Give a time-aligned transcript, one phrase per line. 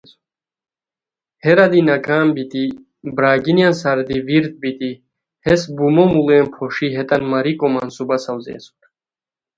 [1.43, 2.63] ہیرا دی ناکام بیتی
[3.15, 4.91] برارگینیان سار دی ویرد بیتی
[5.45, 8.83] ہیس بومو موڑین پھوݰی ہیتان ماریکو منصوبہ ساؤزئے اسور